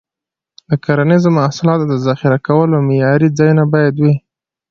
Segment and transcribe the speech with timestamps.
[0.69, 4.13] د کرنیزو محصولاتو د ذخیره کولو معیاري ځایونه باید وي.